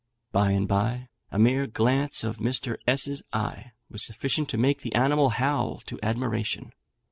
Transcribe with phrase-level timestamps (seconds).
[0.31, 2.77] By and by, a mere glance of Mr.
[2.87, 6.73] S 's eye was sufficient to make the animal howl to admiration.